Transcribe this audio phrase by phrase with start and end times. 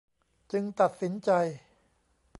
[0.51, 1.31] จึงตัดสินใจ